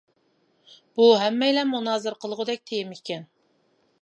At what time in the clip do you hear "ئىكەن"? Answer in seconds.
3.01-3.31